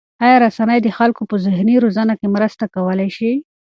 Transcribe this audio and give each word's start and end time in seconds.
آیا 0.23 0.37
رسنۍ 0.45 0.79
د 0.83 0.87
خلکو 0.97 1.21
په 1.29 1.35
ذهني 1.45 1.75
روزنه 1.83 2.13
کې 2.19 2.27
مرسته 2.35 2.63
کولای 2.75 3.09
شي؟ 3.17 3.31